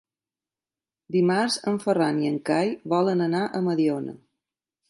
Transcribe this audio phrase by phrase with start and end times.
[1.15, 4.21] Dimarts en Ferran i en Cai volen anar a Mediona.